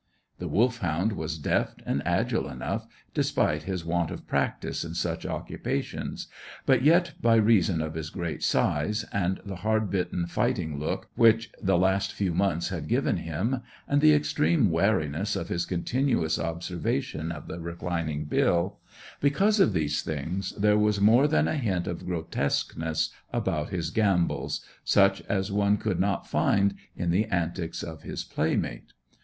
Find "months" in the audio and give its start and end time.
12.33-12.69